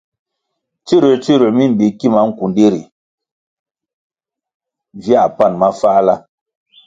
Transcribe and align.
Tsiruer- 0.85 1.19
tsiruer 1.23 1.53
mi 1.57 1.65
mbi 1.71 1.85
kima 1.99 2.19
nkundi 2.29 2.65
ri 2.73 2.81
viãh 5.01 5.29
pan 5.37 5.53
mafáhla. 5.61 6.15